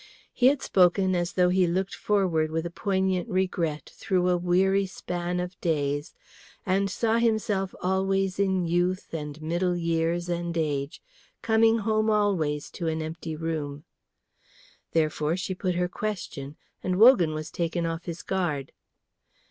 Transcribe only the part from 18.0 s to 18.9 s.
his guard.